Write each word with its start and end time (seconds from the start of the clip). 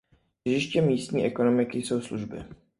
Těžištěm 0.43 0.85
místní 0.87 1.25
ekonomiky 1.25 1.79
jsou 1.81 2.01
služby. 2.01 2.43